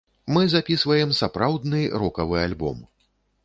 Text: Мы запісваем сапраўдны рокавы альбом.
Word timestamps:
Мы 0.35 0.45
запісваем 0.53 1.13
сапраўдны 1.19 1.85
рокавы 2.05 2.43
альбом. 2.49 2.85